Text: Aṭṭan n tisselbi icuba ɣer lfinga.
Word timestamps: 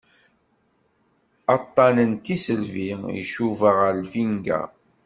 Aṭṭan 1.55 1.95
n 2.09 2.11
tisselbi 2.23 2.89
icuba 3.21 3.69
ɣer 3.79 3.93
lfinga. 4.03 4.61